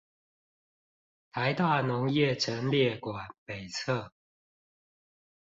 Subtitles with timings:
[1.31, 4.11] 臺大農業陳列館北側